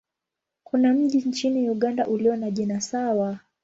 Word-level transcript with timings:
Kuna 0.63 0.93
mji 0.93 1.17
nchini 1.17 1.69
Uganda 1.69 2.07
ulio 2.07 2.35
na 2.35 2.51
jina 2.51 2.81
sawa. 2.81 3.39